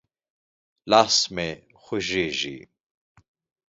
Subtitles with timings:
[0.91, 1.49] لاس مې
[1.81, 2.57] خوږېږي.